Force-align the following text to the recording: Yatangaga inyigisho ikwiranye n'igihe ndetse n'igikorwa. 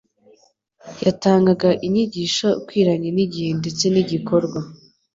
Yatangaga 1.05 1.69
inyigisho 1.85 2.47
ikwiranye 2.59 3.09
n'igihe 3.15 3.49
ndetse 3.59 3.83
n'igikorwa. 3.93 4.59